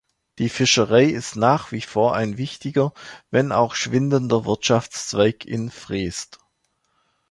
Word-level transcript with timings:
Die 0.39 0.49
Fischerei 0.49 1.05
ist 1.05 1.35
nach 1.35 1.71
wie 1.71 1.81
vor 1.81 2.15
ein 2.15 2.39
wichtiger, 2.39 2.91
wenn 3.29 3.51
auch 3.51 3.75
schwindender 3.75 4.45
Wirtschaftszweig 4.45 5.45
in 5.45 5.69
Freest. 5.69 6.39